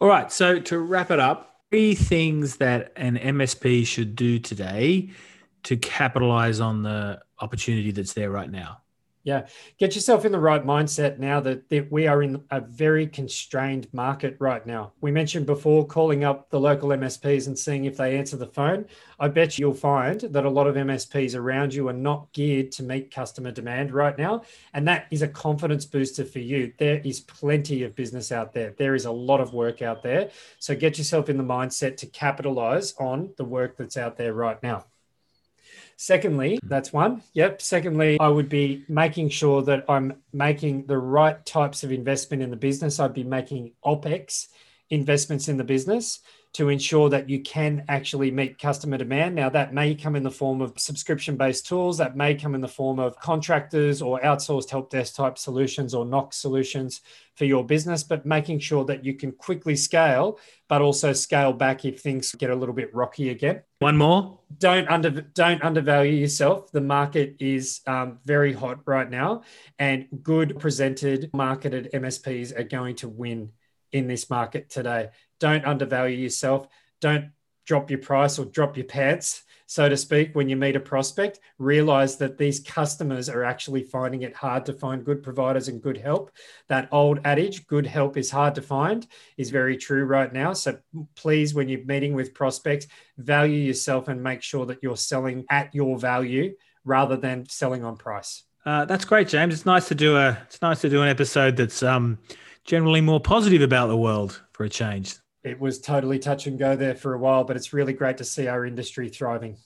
All 0.00 0.08
right 0.08 0.30
so 0.30 0.60
to 0.60 0.78
wrap 0.78 1.10
it 1.10 1.18
up 1.18 1.62
three 1.70 1.94
things 1.94 2.56
that 2.56 2.92
an 2.96 3.16
msp 3.16 3.86
should 3.86 4.14
do 4.16 4.38
today 4.38 5.10
to 5.62 5.78
capitalize 5.78 6.60
on 6.60 6.82
the 6.82 7.18
opportunity 7.40 7.92
that's 7.92 8.12
there 8.12 8.30
right 8.30 8.50
now 8.50 8.82
yeah, 9.26 9.48
get 9.76 9.96
yourself 9.96 10.24
in 10.24 10.30
the 10.30 10.38
right 10.38 10.64
mindset 10.64 11.18
now 11.18 11.40
that, 11.40 11.68
that 11.68 11.90
we 11.90 12.06
are 12.06 12.22
in 12.22 12.44
a 12.52 12.60
very 12.60 13.08
constrained 13.08 13.88
market 13.92 14.36
right 14.38 14.64
now. 14.64 14.92
We 15.00 15.10
mentioned 15.10 15.46
before 15.46 15.84
calling 15.84 16.22
up 16.22 16.48
the 16.48 16.60
local 16.60 16.90
MSPs 16.90 17.48
and 17.48 17.58
seeing 17.58 17.86
if 17.86 17.96
they 17.96 18.16
answer 18.16 18.36
the 18.36 18.46
phone. 18.46 18.86
I 19.18 19.26
bet 19.26 19.58
you'll 19.58 19.74
find 19.74 20.20
that 20.20 20.44
a 20.44 20.48
lot 20.48 20.68
of 20.68 20.76
MSPs 20.76 21.34
around 21.34 21.74
you 21.74 21.88
are 21.88 21.92
not 21.92 22.32
geared 22.34 22.70
to 22.72 22.84
meet 22.84 23.10
customer 23.10 23.50
demand 23.50 23.90
right 23.90 24.16
now. 24.16 24.42
And 24.74 24.86
that 24.86 25.08
is 25.10 25.22
a 25.22 25.28
confidence 25.28 25.86
booster 25.86 26.24
for 26.24 26.38
you. 26.38 26.72
There 26.78 27.00
is 27.00 27.18
plenty 27.18 27.82
of 27.82 27.96
business 27.96 28.30
out 28.30 28.54
there, 28.54 28.76
there 28.78 28.94
is 28.94 29.06
a 29.06 29.10
lot 29.10 29.40
of 29.40 29.52
work 29.52 29.82
out 29.82 30.04
there. 30.04 30.30
So 30.60 30.76
get 30.76 30.98
yourself 30.98 31.28
in 31.28 31.36
the 31.36 31.42
mindset 31.42 31.96
to 31.96 32.06
capitalize 32.06 32.94
on 33.00 33.34
the 33.36 33.44
work 33.44 33.76
that's 33.76 33.96
out 33.96 34.16
there 34.16 34.34
right 34.34 34.62
now. 34.62 34.84
Secondly, 35.96 36.58
that's 36.62 36.92
one. 36.92 37.22
Yep. 37.32 37.62
Secondly, 37.62 38.18
I 38.20 38.28
would 38.28 38.48
be 38.48 38.84
making 38.88 39.30
sure 39.30 39.62
that 39.62 39.84
I'm 39.88 40.22
making 40.32 40.86
the 40.86 40.98
right 40.98 41.44
types 41.46 41.84
of 41.84 41.90
investment 41.90 42.42
in 42.42 42.50
the 42.50 42.56
business. 42.56 43.00
I'd 43.00 43.14
be 43.14 43.24
making 43.24 43.72
OPEX 43.84 44.48
investments 44.90 45.48
in 45.48 45.56
the 45.56 45.64
business 45.64 46.20
to 46.56 46.70
ensure 46.70 47.10
that 47.10 47.28
you 47.28 47.38
can 47.42 47.84
actually 47.86 48.30
meet 48.30 48.58
customer 48.58 48.96
demand. 48.96 49.34
Now, 49.34 49.50
that 49.50 49.74
may 49.74 49.94
come 49.94 50.16
in 50.16 50.22
the 50.22 50.30
form 50.30 50.62
of 50.62 50.72
subscription 50.78 51.36
based 51.36 51.66
tools, 51.66 51.98
that 51.98 52.16
may 52.16 52.34
come 52.34 52.54
in 52.54 52.62
the 52.62 52.66
form 52.66 52.98
of 52.98 53.18
contractors 53.18 54.00
or 54.00 54.18
outsourced 54.20 54.70
help 54.70 54.88
desk 54.88 55.16
type 55.16 55.36
solutions 55.36 55.92
or 55.92 56.06
NOC 56.06 56.32
solutions 56.32 57.02
for 57.34 57.44
your 57.44 57.62
business, 57.62 58.02
but 58.02 58.24
making 58.24 58.60
sure 58.60 58.86
that 58.86 59.04
you 59.04 59.12
can 59.12 59.32
quickly 59.32 59.76
scale, 59.76 60.38
but 60.66 60.80
also 60.80 61.12
scale 61.12 61.52
back 61.52 61.84
if 61.84 62.00
things 62.00 62.34
get 62.36 62.48
a 62.48 62.54
little 62.54 62.74
bit 62.74 62.94
rocky 62.94 63.28
again. 63.28 63.60
One 63.80 63.98
more. 63.98 64.40
Don't 64.56 64.88
under 64.88 65.10
don't 65.10 65.62
undervalue 65.62 66.14
yourself. 66.14 66.72
The 66.72 66.80
market 66.80 67.36
is 67.38 67.82
um, 67.86 68.18
very 68.24 68.54
hot 68.54 68.78
right 68.86 69.10
now, 69.10 69.42
and 69.78 70.06
good 70.22 70.58
presented, 70.58 71.28
marketed 71.34 71.90
MSPs 71.92 72.58
are 72.58 72.64
going 72.64 72.96
to 72.96 73.08
win 73.10 73.50
in 73.92 74.06
this 74.06 74.28
market 74.30 74.68
today. 74.70 75.10
Don't 75.40 75.64
undervalue 75.64 76.16
yourself. 76.16 76.66
Don't 77.00 77.30
drop 77.66 77.90
your 77.90 77.98
price 77.98 78.38
or 78.38 78.46
drop 78.46 78.76
your 78.76 78.86
pants, 78.86 79.42
so 79.66 79.88
to 79.88 79.96
speak, 79.96 80.34
when 80.34 80.48
you 80.48 80.56
meet 80.56 80.76
a 80.76 80.80
prospect. 80.80 81.40
Realize 81.58 82.16
that 82.18 82.38
these 82.38 82.60
customers 82.60 83.28
are 83.28 83.42
actually 83.42 83.82
finding 83.82 84.22
it 84.22 84.34
hard 84.34 84.64
to 84.66 84.72
find 84.72 85.04
good 85.04 85.22
providers 85.22 85.68
and 85.68 85.82
good 85.82 85.96
help. 85.96 86.30
That 86.68 86.88
old 86.92 87.20
adage, 87.24 87.66
good 87.66 87.86
help 87.86 88.16
is 88.16 88.30
hard 88.30 88.54
to 88.54 88.62
find, 88.62 89.06
is 89.36 89.50
very 89.50 89.76
true 89.76 90.04
right 90.04 90.32
now. 90.32 90.52
So 90.52 90.78
please, 91.16 91.54
when 91.54 91.68
you're 91.68 91.84
meeting 91.84 92.14
with 92.14 92.34
prospects, 92.34 92.86
value 93.18 93.58
yourself 93.58 94.08
and 94.08 94.22
make 94.22 94.42
sure 94.42 94.66
that 94.66 94.78
you're 94.82 94.96
selling 94.96 95.44
at 95.50 95.74
your 95.74 95.98
value 95.98 96.54
rather 96.84 97.16
than 97.16 97.48
selling 97.48 97.84
on 97.84 97.96
price. 97.96 98.44
Uh, 98.64 98.84
that's 98.84 99.04
great, 99.04 99.28
James. 99.28 99.54
It's 99.54 99.66
nice 99.66 99.88
to 99.88 99.94
do 99.94 100.16
a. 100.16 100.38
It's 100.46 100.60
nice 100.60 100.80
to 100.80 100.88
do 100.88 101.02
an 101.02 101.08
episode 101.08 101.56
that's 101.56 101.84
um, 101.84 102.18
generally 102.64 103.00
more 103.00 103.20
positive 103.20 103.62
about 103.62 103.86
the 103.86 103.96
world 103.96 104.42
for 104.52 104.64
a 104.64 104.68
change. 104.68 105.14
It 105.46 105.60
was 105.60 105.80
totally 105.80 106.18
touch 106.18 106.48
and 106.48 106.58
go 106.58 106.74
there 106.74 106.96
for 106.96 107.14
a 107.14 107.18
while, 107.18 107.44
but 107.44 107.56
it's 107.56 107.72
really 107.72 107.92
great 107.92 108.16
to 108.16 108.24
see 108.24 108.48
our 108.48 108.66
industry 108.66 109.08
thriving. 109.08 109.56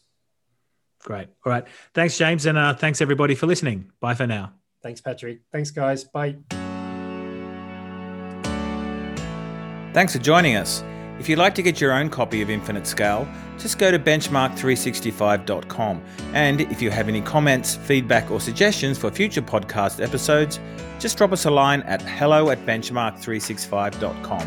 Great. 1.01 1.29
All 1.47 1.51
right. 1.51 1.67
Thanks, 1.95 2.19
James. 2.19 2.45
And 2.45 2.59
uh, 2.59 2.75
thanks, 2.75 3.01
everybody, 3.01 3.35
for 3.35 3.47
listening. 3.47 3.91
Bye 3.99 4.13
for 4.13 4.27
now. 4.27 4.53
Thanks, 4.83 5.01
Patrick. 5.01 5.41
Thanks, 5.51 5.71
guys. 5.71 6.05
Bye. 6.05 6.37
Thanks 9.95 10.13
for 10.13 10.19
joining 10.19 10.57
us. 10.57 10.85
If 11.19 11.31
you'd 11.31 11.39
like 11.39 11.55
to 11.55 11.63
get 11.63 11.81
your 11.81 11.93
own 11.93 12.11
copy 12.11 12.43
of 12.43 12.51
Infinite 12.51 12.87
Scale, 12.87 13.27
just 13.59 13.79
go 13.79 13.91
to 13.91 13.99
benchmark365.com. 13.99 16.03
And 16.35 16.61
if 16.61 16.83
you 16.83 16.91
have 16.91 17.09
any 17.09 17.23
comments, 17.23 17.77
feedback, 17.77 18.31
or 18.31 18.39
suggestions 18.39 18.99
for 18.99 19.11
future 19.11 19.43
podcast 19.43 20.03
episodes, 20.03 20.61
just 20.99 21.17
drop 21.17 21.33
us 21.33 21.47
a 21.47 21.51
line 21.51 21.81
at 21.83 22.03
hello 22.03 22.51
at 22.51 22.59
benchmark365.com. 22.67 24.47